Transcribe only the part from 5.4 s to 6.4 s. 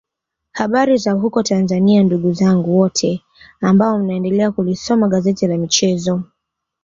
la michezo